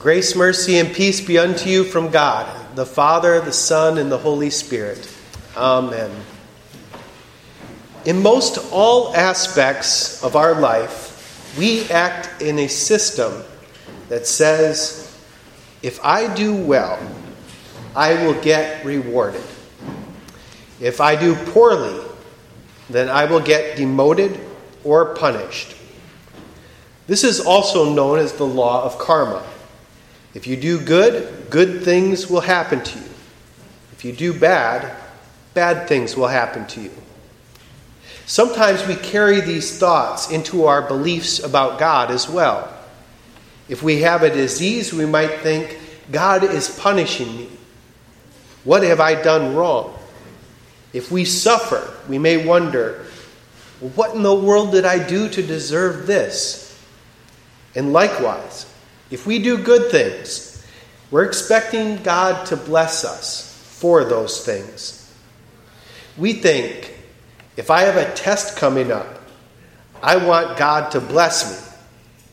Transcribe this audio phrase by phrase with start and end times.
[0.00, 4.16] Grace, mercy, and peace be unto you from God, the Father, the Son, and the
[4.16, 5.14] Holy Spirit.
[5.54, 6.10] Amen.
[8.06, 13.44] In most all aspects of our life, we act in a system
[14.08, 15.14] that says,
[15.82, 16.98] if I do well,
[17.94, 19.44] I will get rewarded.
[20.80, 22.02] If I do poorly,
[22.88, 24.40] then I will get demoted
[24.82, 25.76] or punished.
[27.06, 29.44] This is also known as the law of karma.
[30.34, 33.04] If you do good, good things will happen to you.
[33.92, 34.96] If you do bad,
[35.54, 36.92] bad things will happen to you.
[38.26, 42.72] Sometimes we carry these thoughts into our beliefs about God as well.
[43.68, 45.78] If we have a disease, we might think,
[46.12, 47.48] God is punishing me.
[48.62, 49.98] What have I done wrong?
[50.92, 53.04] If we suffer, we may wonder,
[53.80, 56.78] what in the world did I do to deserve this?
[57.74, 58.69] And likewise,
[59.10, 60.64] if we do good things,
[61.10, 65.12] we're expecting God to bless us for those things.
[66.16, 66.94] We think,
[67.56, 69.20] if I have a test coming up,
[70.02, 71.66] I want God to bless me.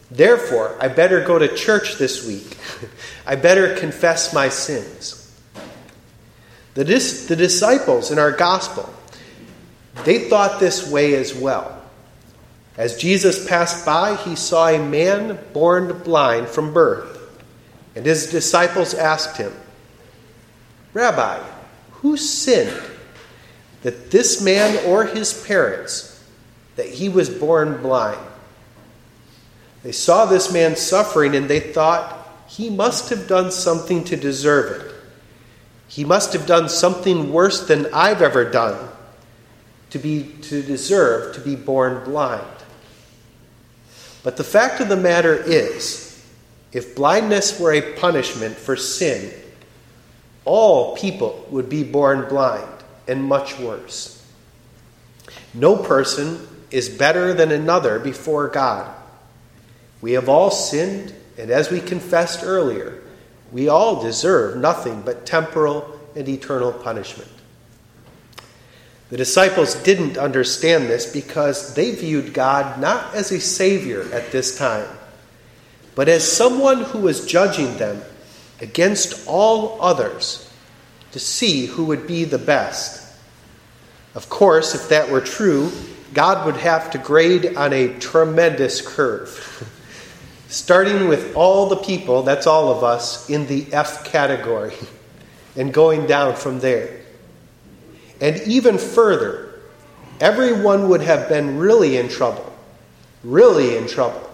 [0.10, 2.58] Therefore, I better go to church this week.
[3.26, 5.24] I better confess my sins.
[6.76, 8.94] The, dis- the disciples in our gospel,
[10.06, 11.77] they thought this way as well.
[12.78, 17.16] As Jesus passed by, he saw a man born blind from birth.
[17.96, 19.52] And his disciples asked him,
[20.94, 21.44] Rabbi,
[21.94, 22.80] who sinned
[23.82, 26.24] that this man or his parents
[26.76, 28.22] that he was born blind?
[29.82, 32.14] They saw this man suffering and they thought
[32.48, 34.96] he must have done something to deserve it.
[35.88, 38.90] He must have done something worse than I've ever done
[39.90, 42.57] to be to deserve to be born blind.
[44.28, 46.22] But the fact of the matter is,
[46.74, 49.32] if blindness were a punishment for sin,
[50.44, 52.68] all people would be born blind,
[53.08, 54.22] and much worse.
[55.54, 58.94] No person is better than another before God.
[60.02, 63.02] We have all sinned, and as we confessed earlier,
[63.54, 67.32] we all deserve nothing but temporal and eternal punishment.
[69.10, 74.58] The disciples didn't understand this because they viewed God not as a Savior at this
[74.58, 74.88] time,
[75.96, 78.02] but as someone who was judging them
[78.60, 80.52] against all others
[81.14, 83.04] to see who would be the best.
[84.14, 85.72] Of course, if that were true,
[86.14, 89.72] God would have to grade on a tremendous curve.
[90.50, 94.74] Starting with all the people, that's all of us, in the F category,
[95.56, 97.02] and going down from there.
[98.20, 99.54] And even further,
[100.20, 102.52] everyone would have been really in trouble,
[103.24, 104.30] really in trouble,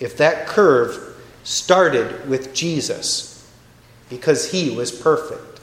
[0.00, 3.50] if that curve started with Jesus,
[4.10, 5.60] because he was perfect.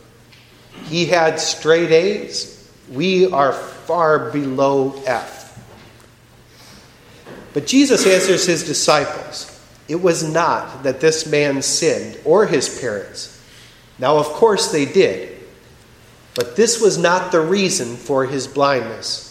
[0.85, 2.71] He had straight A's.
[2.91, 5.41] We are far below F.
[7.53, 9.49] But Jesus answers his disciples
[9.87, 13.41] it was not that this man sinned or his parents.
[13.99, 15.32] Now, of course, they did.
[16.35, 19.29] But this was not the reason for his blindness.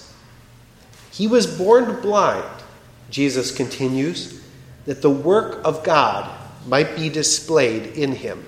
[1.10, 2.62] He was born blind,
[3.10, 4.40] Jesus continues,
[4.86, 6.30] that the work of God
[6.66, 8.44] might be displayed in him.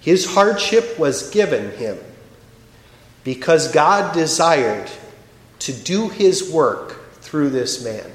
[0.00, 1.98] His hardship was given him
[3.24, 4.88] because God desired
[5.60, 8.12] to do his work through this man.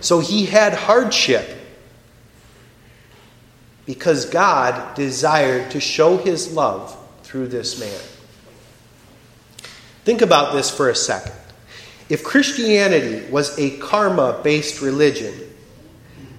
[0.00, 1.48] So he had hardship
[3.86, 8.00] because God desired to show his love through this man.
[10.04, 11.32] Think about this for a second.
[12.08, 15.34] If Christianity was a karma based religion,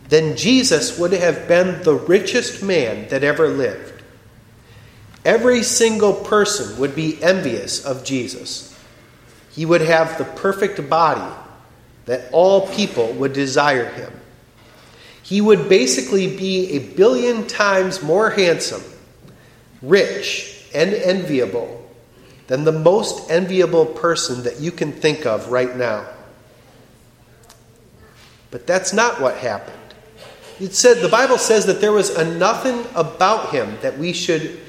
[0.08, 4.02] then Jesus would have been the richest man that ever lived.
[5.26, 8.74] Every single person would be envious of Jesus.
[9.52, 11.36] He would have the perfect body
[12.06, 14.14] that all people would desire him.
[15.24, 18.84] He would basically be a billion times more handsome,
[19.82, 21.84] rich, and enviable
[22.46, 26.06] than the most enviable person that you can think of right now.
[28.52, 29.76] But that's not what happened.
[30.60, 34.60] It said the Bible says that there was a nothing about him that we should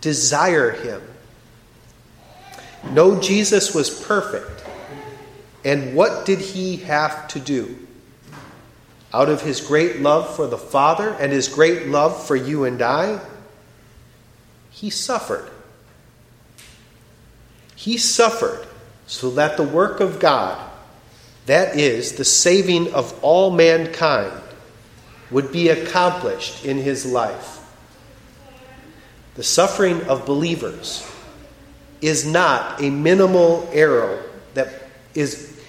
[0.00, 1.00] desire him.
[2.90, 4.64] No, Jesus was perfect.
[5.64, 7.78] And what did he have to do?
[9.14, 12.82] Out of his great love for the Father and his great love for you and
[12.82, 13.20] I,
[14.72, 15.51] he suffered.
[17.82, 18.64] He suffered
[19.08, 20.70] so that the work of God,
[21.46, 24.40] that is, the saving of all mankind,
[25.32, 27.58] would be accomplished in his life.
[29.34, 31.04] The suffering of believers
[32.00, 34.22] is not a minimal arrow
[34.54, 34.68] that
[35.14, 35.60] is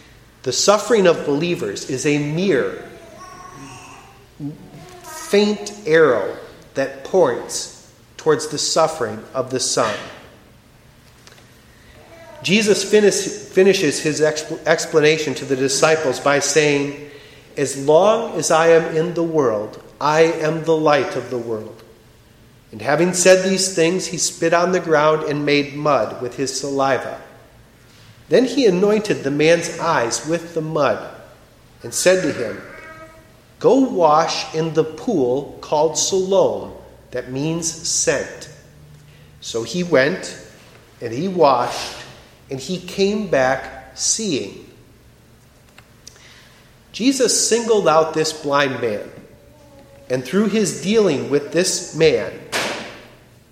[0.44, 2.88] the suffering of believers is a mere
[5.02, 6.38] faint arrow
[6.76, 9.98] that points towards the suffering of the Son.
[12.44, 17.10] Jesus finish, finishes his explanation to the disciples by saying,
[17.58, 21.84] As long as I am in the world, I am the light of the world.
[22.72, 26.60] And having said these things, he spit on the ground and made mud with his
[26.60, 27.22] saliva.
[28.30, 31.16] Then he anointed the man's eyes with the mud
[31.84, 32.62] and said to him,
[33.60, 36.74] Go wash in the pool called Siloam,
[37.12, 38.50] that means sent.
[39.40, 40.38] So he went
[41.00, 42.03] and he washed
[42.50, 44.70] and he came back seeing.
[46.92, 49.10] Jesus singled out this blind man,
[50.10, 52.32] and through his dealing with this man,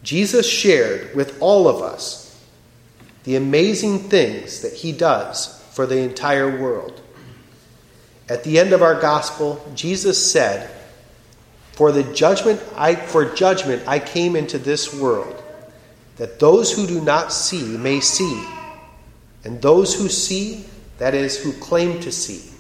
[0.03, 2.39] Jesus shared with all of us
[3.23, 7.01] the amazing things that he does for the entire world.
[8.29, 10.69] At the end of our gospel, Jesus said,
[11.73, 15.41] "For the judgment I for judgment I came into this world,
[16.17, 18.43] that those who do not see may see."
[19.43, 20.65] And those who see,
[20.97, 22.51] that is, who claim to see,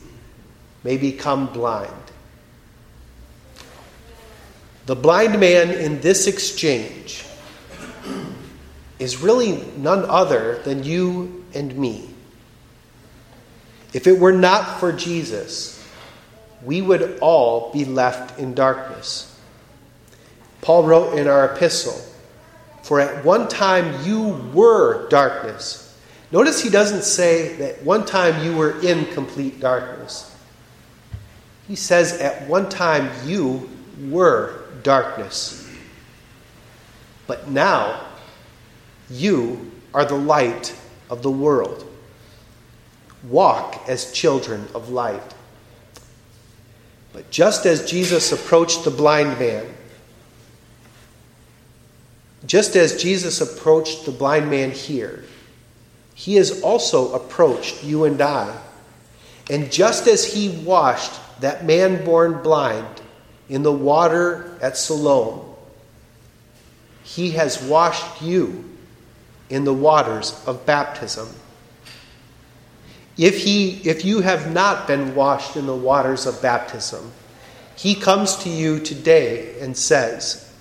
[0.83, 1.91] may become blind.
[4.87, 7.23] The blind man in this exchange
[8.97, 12.09] is really none other than you and me.
[13.93, 15.77] If it were not for Jesus,
[16.63, 19.27] we would all be left in darkness.
[20.61, 21.99] Paul wrote in our epistle,
[22.83, 25.90] For at one time you were darkness
[26.31, 30.33] Notice he doesn't say that one time you were in complete darkness.
[31.67, 33.69] He says at one time you
[34.09, 35.69] were darkness.
[37.27, 38.05] But now
[39.09, 40.75] you are the light
[41.09, 41.85] of the world.
[43.23, 45.35] Walk as children of light.
[47.13, 49.65] But just as Jesus approached the blind man,
[52.45, 55.25] just as Jesus approached the blind man here,
[56.21, 58.55] he has also approached you and I.
[59.49, 63.01] And just as he washed that man born blind
[63.49, 65.55] in the water at Siloam,
[67.01, 68.69] he has washed you
[69.49, 71.27] in the waters of baptism.
[73.17, 77.13] If, he, if you have not been washed in the waters of baptism,
[77.75, 80.53] he comes to you today and says,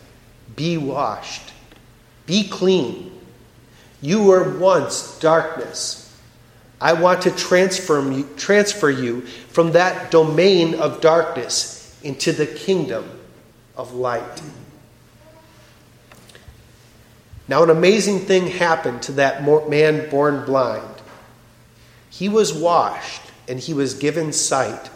[0.57, 1.53] Be washed,
[2.25, 3.20] be clean.
[4.01, 6.07] You were once darkness.
[6.81, 13.09] I want to transfer you, transfer you from that domain of darkness into the kingdom
[13.77, 14.43] of light.
[17.47, 21.03] Now, an amazing thing happened to that man born blind.
[22.09, 24.89] He was washed and he was given sight.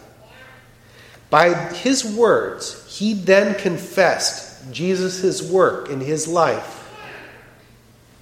[1.29, 6.84] By his words, he then confessed Jesus' work in his life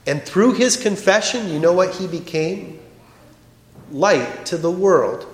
[0.07, 2.81] and through his confession, you know what he became?
[3.91, 5.27] Light to the world.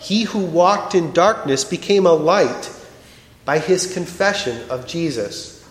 [0.00, 2.72] He who walked in darkness became a light
[3.44, 5.66] by his confession of Jesus.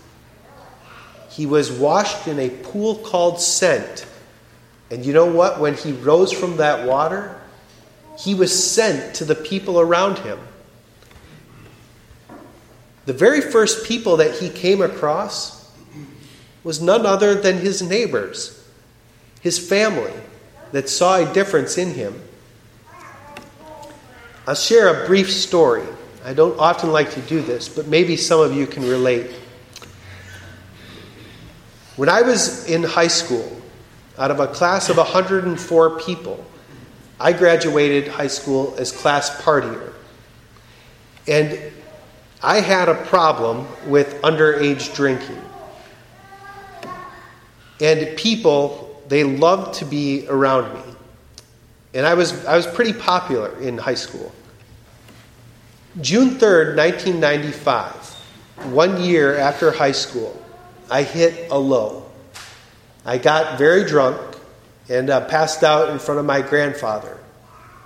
[1.29, 4.05] He was washed in a pool called Sent.
[4.91, 5.59] And you know what?
[5.59, 7.39] When he rose from that water,
[8.17, 10.39] he was sent to the people around him.
[13.05, 15.56] The very first people that he came across
[16.67, 18.61] was none other than his neighbors,
[19.39, 20.11] his family,
[20.73, 22.21] that saw a difference in him.
[24.45, 25.85] I'll share a brief story.
[26.25, 29.31] I don't often like to do this, but maybe some of you can relate.
[31.95, 33.49] When I was in high school,
[34.17, 36.45] out of a class of 104 people,
[37.17, 39.93] I graduated high school as class partier.
[41.29, 41.71] And
[42.43, 45.46] I had a problem with underage drinking.
[47.79, 50.93] And people, they loved to be around me.
[51.93, 54.33] And I was, I was pretty popular in high school.
[56.01, 57.93] June 3rd, 1995,
[58.71, 60.39] one year after high school,
[60.91, 62.05] I hit a low.
[63.05, 64.19] I got very drunk
[64.89, 67.17] and uh, passed out in front of my grandfather,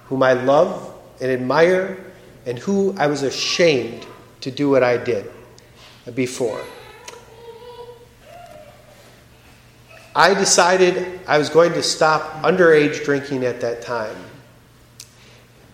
[0.05, 2.03] whom I love and admire,
[2.45, 4.05] and who I was ashamed
[4.41, 5.31] to do what I did
[6.13, 6.61] before.
[10.15, 14.15] I decided I was going to stop underage drinking at that time.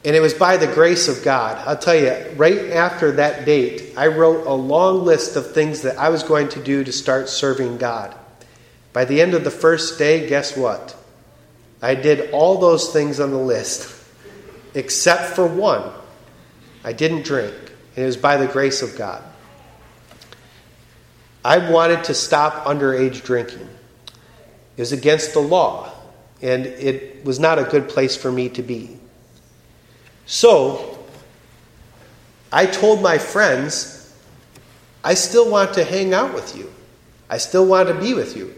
[0.06, 1.62] And it was by the grace of God.
[1.68, 5.98] I'll tell you, right after that date, I wrote a long list of things that
[5.98, 8.16] I was going to do to start serving God.
[8.94, 10.96] By the end of the first day, guess what?
[11.82, 13.94] I did all those things on the list,
[14.74, 15.92] except for one.
[16.84, 17.54] I didn't drink,
[17.96, 19.24] and it was by the grace of God.
[21.44, 23.68] I wanted to stop underage drinking.
[24.78, 25.92] It was against the law,
[26.42, 28.98] and it was not a good place for me to be.
[30.28, 31.00] So,
[32.52, 34.16] I told my friends,
[35.04, 36.72] I still want to hang out with you.
[37.30, 38.54] I still want to be with you.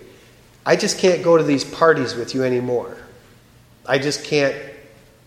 [0.65, 2.97] I just can't go to these parties with you anymore.
[3.85, 4.55] I just can't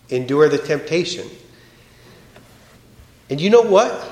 [0.09, 1.27] endure the temptation.
[3.29, 4.09] And you know what?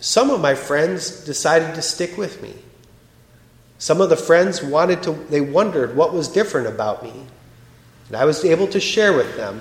[0.00, 2.54] Some of my friends decided to stick with me.
[3.82, 7.12] Some of the friends wanted to, they wondered what was different about me.
[8.06, 9.60] And I was able to share with them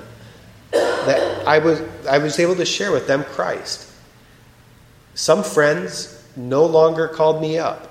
[0.70, 3.92] that I was, I was able to share with them Christ.
[5.16, 7.90] Some friends no longer called me up.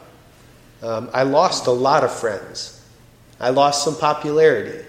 [0.85, 2.81] Um, I lost a lot of friends.
[3.41, 4.87] I lost some popularity.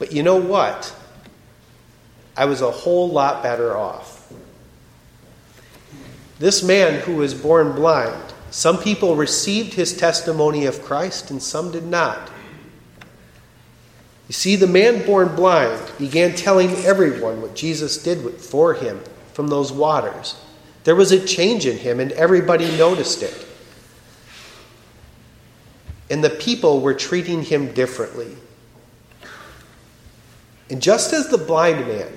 [0.00, 0.92] But you know what?
[2.36, 4.32] I was a whole lot better off.
[6.40, 11.70] This man who was born blind, some people received his testimony of Christ and some
[11.70, 12.30] did not.
[14.30, 19.00] You see, the man born blind began telling everyone what Jesus did for him
[19.32, 20.36] from those waters.
[20.84, 23.46] There was a change in him, and everybody noticed it.
[26.08, 28.36] And the people were treating him differently.
[30.70, 32.12] And just as the blind man,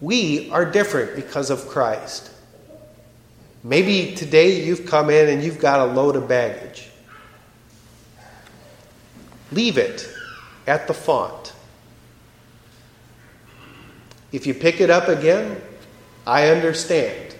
[0.00, 2.30] we are different because of Christ.
[3.66, 6.90] Maybe today you've come in and you've got a load of baggage.
[9.50, 10.06] Leave it
[10.66, 11.54] at the font.
[14.32, 15.62] If you pick it up again,
[16.26, 17.36] I understand.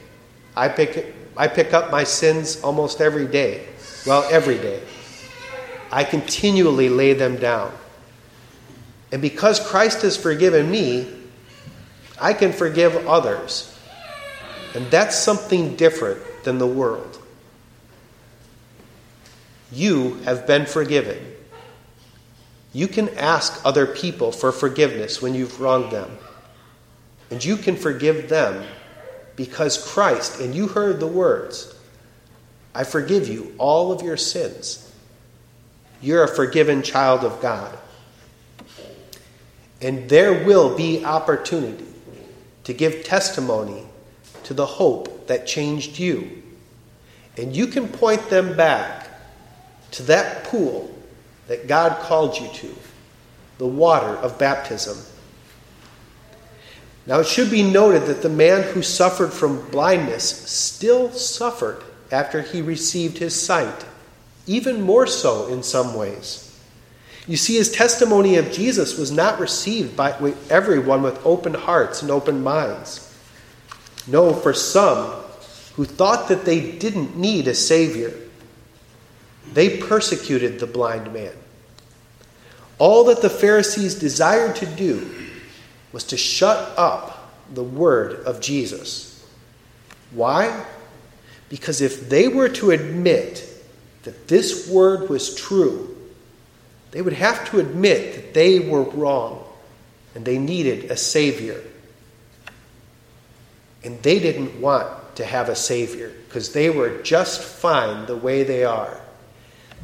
[0.56, 3.66] I pick, I pick up my sins almost every day.
[4.06, 4.80] Well, every day.
[5.92, 7.72] I continually lay them down.
[9.12, 11.06] And because Christ has forgiven me,
[12.18, 13.73] I can forgive others.
[14.74, 17.20] And that's something different than the world.
[19.72, 21.18] You have been forgiven.
[22.72, 26.18] You can ask other people for forgiveness when you've wronged them.
[27.30, 28.64] And you can forgive them
[29.36, 31.74] because Christ, and you heard the words,
[32.74, 34.92] I forgive you all of your sins.
[36.00, 37.78] You're a forgiven child of God.
[39.80, 41.86] And there will be opportunity
[42.64, 43.84] to give testimony
[44.44, 46.42] to the hope that changed you.
[47.36, 49.08] And you can point them back
[49.92, 50.90] to that pool
[51.48, 52.74] that God called you to,
[53.58, 54.98] the water of baptism.
[57.06, 62.40] Now, it should be noted that the man who suffered from blindness still suffered after
[62.40, 63.84] he received his sight,
[64.46, 66.40] even more so in some ways.
[67.26, 72.10] You see, his testimony of Jesus was not received by everyone with open hearts and
[72.10, 73.13] open minds.
[74.06, 75.06] No, for some
[75.74, 78.12] who thought that they didn't need a Savior,
[79.52, 81.32] they persecuted the blind man.
[82.78, 85.10] All that the Pharisees desired to do
[85.92, 89.24] was to shut up the word of Jesus.
[90.10, 90.64] Why?
[91.48, 93.48] Because if they were to admit
[94.02, 95.96] that this word was true,
[96.90, 99.44] they would have to admit that they were wrong
[100.14, 101.60] and they needed a Savior.
[103.84, 108.42] And they didn't want to have a Savior because they were just fine the way
[108.42, 109.00] they are.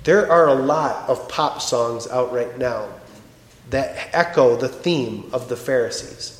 [0.04, 2.88] There are a lot of pop songs out right now
[3.68, 6.36] that echo the theme of the Pharisees.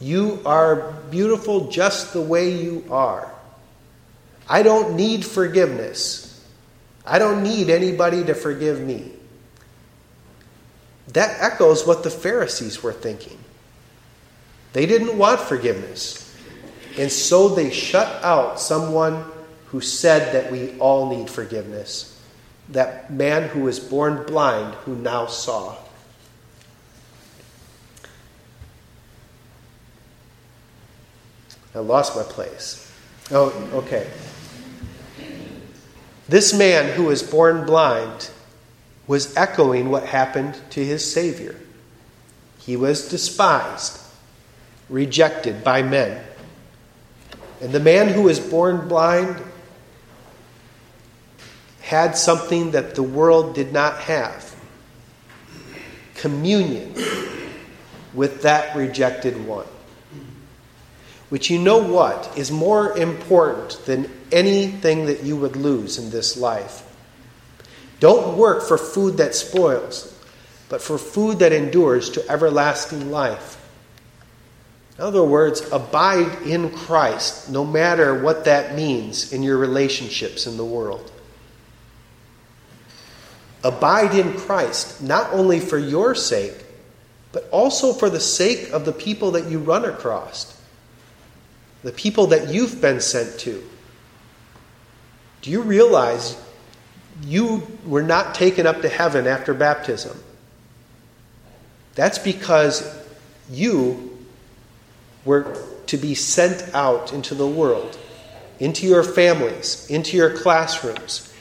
[0.00, 3.30] You are beautiful just the way you are.
[4.48, 6.44] I don't need forgiveness.
[7.04, 9.12] I don't need anybody to forgive me.
[11.08, 13.38] That echoes what the Pharisees were thinking.
[14.72, 16.34] They didn't want forgiveness.
[16.98, 19.24] And so they shut out someone
[19.66, 22.20] who said that we all need forgiveness.
[22.68, 25.76] That man who was born blind who now saw.
[31.74, 32.92] I lost my place.
[33.30, 34.10] Oh, okay.
[36.28, 38.30] This man who was born blind
[39.06, 41.56] was echoing what happened to his Savior.
[42.58, 43.98] He was despised,
[44.92, 46.22] rejected by men.
[47.62, 49.42] And the man who was born blind
[51.80, 54.54] had something that the world did not have
[56.14, 56.94] communion
[58.14, 59.66] with that rejected one.
[61.30, 66.36] Which you know what is more important than anything that you would lose in this
[66.36, 66.84] life.
[67.98, 70.12] Don't work for food that spoils,
[70.68, 73.61] but for food that endures to everlasting life.
[74.98, 80.56] In other words, abide in Christ, no matter what that means in your relationships in
[80.56, 81.10] the world.
[83.64, 86.64] Abide in Christ, not only for your sake,
[87.30, 90.60] but also for the sake of the people that you run across,
[91.82, 93.62] the people that you've been sent to.
[95.40, 96.36] Do you realize
[97.24, 100.22] you were not taken up to heaven after baptism?
[101.94, 102.98] That's because
[103.50, 104.11] you
[105.24, 107.98] were to be sent out into the world,
[108.58, 111.32] into your families, into your classrooms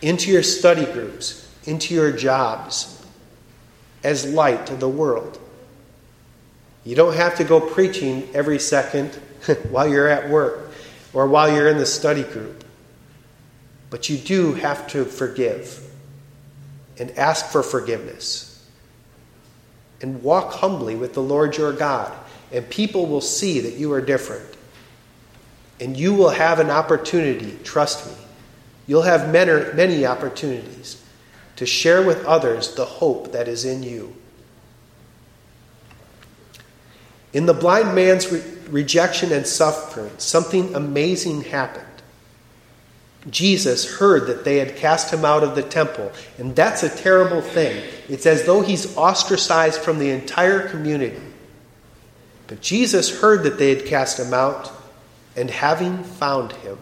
[0.00, 2.94] into your study groups, into your jobs,
[4.04, 5.38] as light to the world.
[6.84, 9.14] You don't have to go preaching every second
[9.70, 10.70] while you're at work
[11.12, 12.64] or while you're in the study group.
[13.90, 15.82] But you do have to forgive
[16.98, 18.66] and ask for forgiveness
[20.00, 22.12] and walk humbly with the Lord your God,
[22.52, 24.56] and people will see that you are different.
[25.80, 28.12] And you will have an opportunity, trust me,
[28.88, 31.00] You'll have many, many opportunities
[31.56, 34.16] to share with others the hope that is in you.
[37.34, 41.84] In the blind man's re- rejection and suffering, something amazing happened.
[43.28, 47.42] Jesus heard that they had cast him out of the temple, and that's a terrible
[47.42, 47.84] thing.
[48.08, 51.20] It's as though he's ostracized from the entire community.
[52.48, 54.72] But Jesus heard that they had cast him out,
[55.36, 56.78] and having found him,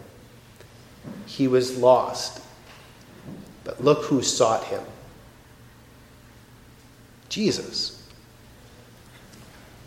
[1.27, 2.41] he was lost.
[3.63, 4.81] But look who sought him
[7.29, 8.03] Jesus.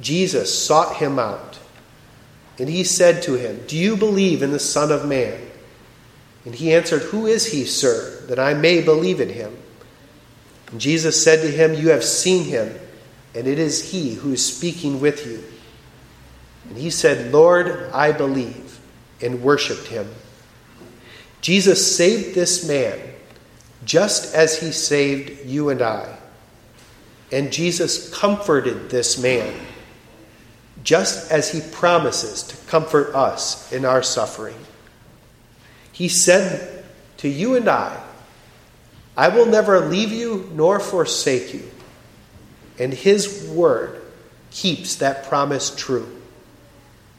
[0.00, 1.58] Jesus sought him out.
[2.58, 5.40] And he said to him, Do you believe in the Son of Man?
[6.44, 9.57] And he answered, Who is he, sir, that I may believe in him?
[10.70, 12.74] And Jesus said to him, You have seen him,
[13.35, 15.42] and it is he who is speaking with you.
[16.70, 18.80] And he said, Lord, I believe,
[19.20, 20.09] and worshipped him.
[21.40, 22.98] Jesus saved this man
[23.85, 26.16] just as he saved you and I.
[27.33, 29.54] And Jesus comforted this man
[30.85, 34.56] just as he promises to comfort us in our suffering.
[35.92, 36.85] He said
[37.18, 38.00] to you and I,
[39.16, 41.68] I will never leave you nor forsake you.
[42.78, 44.00] And his word
[44.50, 46.19] keeps that promise true.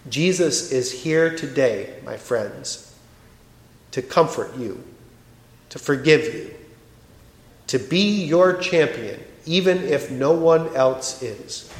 [0.09, 2.87] Jesus is here today, my friends
[3.91, 4.83] to comfort you,
[5.69, 6.53] to forgive you,
[7.67, 11.71] to be your champion, even if no one else is.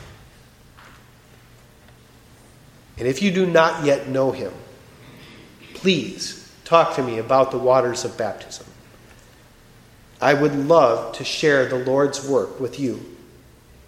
[2.98, 4.54] And if you do not yet know him,
[5.74, 8.68] please talk to me about the waters of baptism.
[10.22, 13.18] I would love to share the Lord's work with you,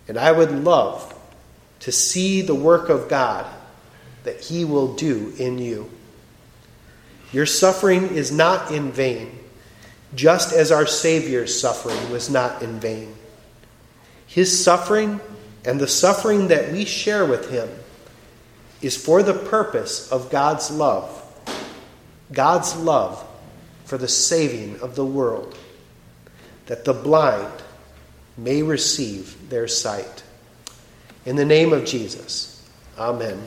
[0.07, 1.13] and I would love
[1.81, 3.45] to see the work of God
[4.23, 5.89] that he will do in you.
[7.31, 9.39] Your suffering is not in vain,
[10.15, 13.15] just as our Savior's suffering was not in vain.
[14.27, 15.19] His suffering
[15.65, 17.69] and the suffering that we share with Him
[18.81, 21.19] is for the purpose of God's love.
[22.31, 23.25] God's love
[23.85, 25.57] for the saving of the world,
[26.65, 27.51] that the blind
[28.37, 30.23] may receive their sight.
[31.25, 33.41] In the name of Jesus, Amen.